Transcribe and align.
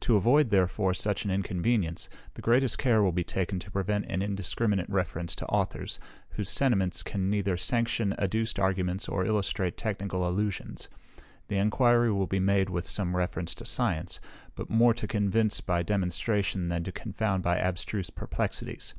To 0.00 0.16
avoid 0.16 0.50
therefore 0.50 0.92
such 0.92 1.24
an 1.24 1.30
inconvenience, 1.30 2.08
the 2.34 2.42
greatest 2.42 2.78
care 2.78 3.00
will 3.00 3.12
be 3.12 3.22
taken 3.22 3.60
to 3.60 3.70
prevent 3.70 4.06
an 4.06 4.20
indiscriminate 4.20 4.90
reference 4.90 5.36
to 5.36 5.46
authors, 5.46 6.00
whose 6.30 6.48
sentiments 6.50 7.04
can 7.04 7.30
neither 7.30 7.56
sanction 7.56 8.12
adduced 8.18 8.58
arguments 8.58 9.08
or 9.08 9.24
illustrate 9.24 9.76
technical 9.76 10.28
allusions. 10.28 10.88
The 11.46 11.58
enquiry 11.58 12.10
will 12.10 12.26
be 12.26 12.40
made 12.40 12.70
with 12.70 12.88
some 12.88 13.14
reference 13.14 13.54
to 13.54 13.64
science, 13.64 14.18
but 14.56 14.68
more 14.68 14.94
to 14.94 15.06
convince 15.06 15.60
by 15.60 15.84
demonstration 15.84 16.66
than 16.68 16.82
to 16.82 16.90
confound 16.90 17.44
by 17.44 17.58
abstruse 17.58 18.10
perplexities. 18.10 18.94